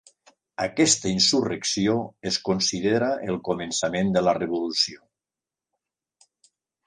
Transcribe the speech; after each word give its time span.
Aquesta 0.63 1.09
insurrecció 1.15 1.97
es 2.31 2.39
considera 2.49 3.11
el 3.33 3.37
començament 3.49 4.09
de 4.17 4.23
la 4.29 4.35
Revolució. 4.41 5.03